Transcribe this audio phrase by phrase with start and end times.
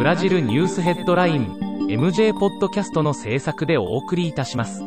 [0.00, 1.58] ブラジルニュースヘッドライン
[1.90, 4.82] MJ ポッドキャストの制作でお送りいたします。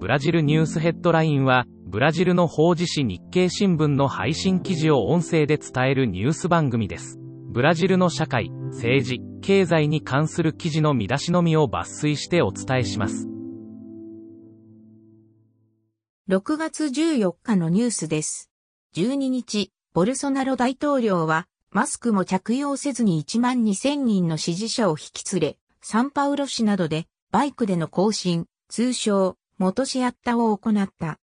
[0.00, 7.18] ブラジルニュースヘッドラインはブラジルの法事紙日経新聞の配信記事を音声で伝えるニュース番組です。
[7.50, 13.28] ブラジルの社会政治経済に関する記事の見出しのみを抜粋してお伝えします。
[16.30, 18.50] 6月14日のニュースです。
[18.96, 31.20] 12日、ボルソナロ大統領は、マスクも着用せずに1万2000人の支持者を引き連れ、サンパウロ市などで、バイクでの行進、通称、元シアッタを行った。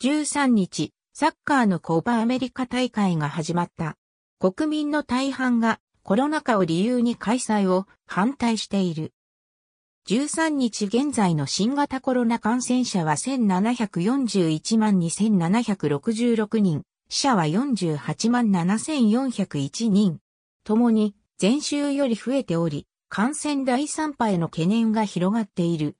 [0.00, 3.98] 13日、サッカーのコーパアメリカ大会が始まった。
[4.38, 9.12] 国民の大半がコロナ禍を理由に開催を反対している。
[10.08, 20.18] 13日現在の新型コロナ感染者は1741万2766人、死者は48万7401人。
[20.64, 25.96] ともに前週より増えており、感染第3波への懸念が広がっている。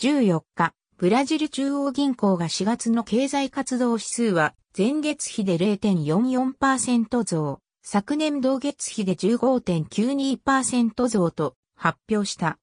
[0.00, 12.58] 14日、ブラジル中央銀行が4月の経済活動指数は前月比で0.44%増、昨年同月比で15.92%増と発表した。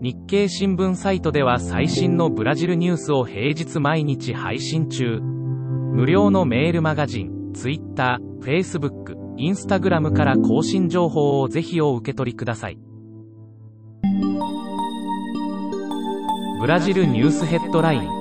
[0.00, 5.18] 日経新聞サイトでは最新のブラジルニュースを平日毎日配信中。
[5.18, 12.78] 無料のメールマガジン、Twitter、Facebook、Instagram から更新情報をぜひお受け取りください。
[16.60, 18.17] ブラジルニュースヘッドライン